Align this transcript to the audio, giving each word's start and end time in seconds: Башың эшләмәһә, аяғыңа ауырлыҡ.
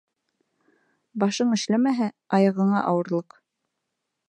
Башың 1.23 1.51
эшләмәһә, 1.59 2.09
аяғыңа 2.39 2.83
ауырлыҡ. 2.93 3.39